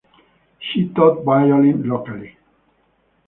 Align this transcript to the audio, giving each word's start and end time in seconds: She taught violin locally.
She 0.57 0.89
taught 0.95 1.23
violin 1.23 1.87
locally. 1.87 2.35